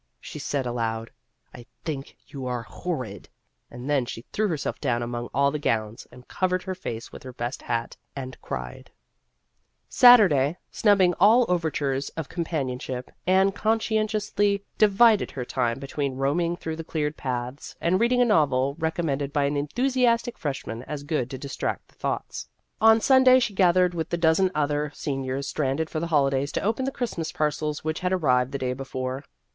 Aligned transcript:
She 0.19 0.39
said 0.39 0.65
aloud," 0.65 1.11
I 1.55 1.67
think 1.85 2.17
you 2.25 2.47
are 2.47 2.63
horrid!" 2.63 3.29
and 3.69 3.87
then 3.87 4.07
she 4.07 4.25
threw 4.33 4.47
herself 4.47 4.79
down 4.81 5.03
among 5.03 5.29
all 5.31 5.51
the 5.51 5.59
gowns, 5.59 6.07
and 6.11 6.27
covered 6.27 6.63
her 6.63 6.73
face 6.73 7.11
with 7.11 7.21
her 7.21 7.33
best 7.33 7.61
hat, 7.61 7.97
and 8.15 8.35
cried. 8.41 8.89
146 9.91 9.91
Vassar 9.91 9.91
Studies 9.91 9.97
Saturday, 9.99 10.57
snubbing 10.71 11.13
all 11.19 11.45
overtures 11.47 12.09
of 12.17 12.29
com 12.29 12.43
panionship, 12.45 13.09
Anne 13.27 13.51
conscientiously 13.51 14.63
divided 14.79 15.29
her 15.29 15.45
time 15.45 15.77
between 15.77 16.15
roaming 16.15 16.55
through 16.55 16.77
the 16.77 16.83
cleared 16.83 17.15
paths, 17.15 17.75
and 17.79 17.99
reading 17.99 18.23
a 18.23 18.25
novel 18.25 18.75
recom 18.77 19.03
mended 19.03 19.31
by 19.31 19.43
an 19.43 19.55
enthusiastic 19.55 20.35
freshman 20.35 20.81
as 20.85 21.03
good 21.03 21.29
to 21.29 21.37
distract 21.37 21.89
the 21.89 21.93
thoughts. 21.93 22.47
On 22.81 22.99
Sun 22.99 23.23
day 23.25 23.39
she 23.39 23.53
gathered 23.53 23.93
with 23.93 24.09
the 24.09 24.17
dozen 24.17 24.49
other 24.55 24.91
seniors 24.95 25.47
stranded 25.47 25.91
for 25.91 25.99
the 25.99 26.07
holidays 26.07 26.51
to 26.53 26.61
open 26.61 26.85
the 26.85 26.91
Christmas 26.91 27.31
parcels 27.31 27.83
which 27.83 27.99
had 27.99 28.11
arrived 28.11 28.51
the 28.51 28.57
day 28.57 28.73
before. 28.73 29.23